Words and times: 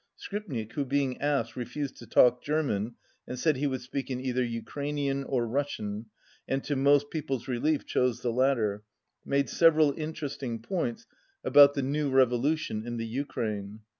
Skripnik, 0.17 0.71
who, 0.71 0.83
being 0.83 1.21
asked, 1.21 1.55
refused 1.55 1.97
to 1.97 2.07
talk 2.07 2.41
German 2.41 2.95
and 3.27 3.37
said 3.37 3.55
he 3.57 3.67
would 3.67 3.81
speak 3.81 4.09
in 4.09 4.19
either 4.19 4.43
Ukrainian 4.43 5.23
or 5.23 5.45
Russia, 5.47 6.05
and 6.47 6.63
to 6.63 6.75
most 6.75 7.11
people's 7.11 7.47
relief 7.47 7.85
chose 7.85 8.23
the 8.23 8.31
latter, 8.31 8.81
made 9.25 9.47
several 9.47 9.93
interesting 9.95 10.57
points 10.59 11.05
about 11.43 11.75
the 11.75 11.83
new 11.83 12.09
revolution 12.09 12.83
in 12.83 12.97
the 12.97 13.05
Ukraine. 13.05 13.81